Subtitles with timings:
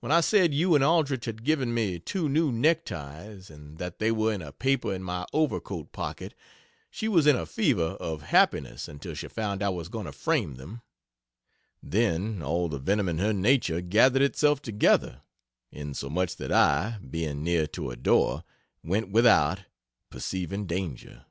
[0.00, 4.00] When I said you and Aldrich had given me two new neck ties, and that
[4.00, 6.34] they were in a paper in my overcoat pocket,
[6.90, 10.56] she was in a fever of happiness until she found I was going to frame
[10.56, 10.82] them;
[11.80, 15.20] then all the venom in her nature gathered itself together,
[15.70, 18.42] insomuch that I, being near to a door,
[18.82, 19.60] went without,
[20.10, 21.26] perceiving danger.